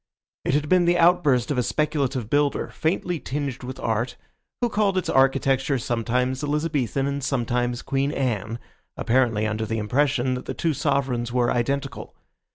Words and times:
It 0.45 0.55
had 0.55 0.67
been 0.67 0.85
the 0.85 0.97
outburst 0.97 1.51
of 1.51 1.59
a 1.59 1.61
speculative 1.61 2.27
builder, 2.27 2.69
faintly 2.69 3.19
tinged 3.19 3.61
with 3.61 3.79
art, 3.79 4.15
who 4.59 4.67
called 4.67 4.97
its 4.97 5.09
architecture 5.09 5.77
sometimes 5.77 6.43
Elizabethan 6.43 7.05
and 7.05 7.23
sometimes 7.23 7.83
Queen 7.83 8.11
Anne, 8.11 8.57
apparently 8.97 9.45
under 9.45 9.67
the 9.67 9.77
impression 9.77 10.33
that 10.33 10.45
the 10.45 10.55
two 10.55 10.73
sovereigns 10.73 11.31
were 11.31 11.51
identical. 11.51 12.15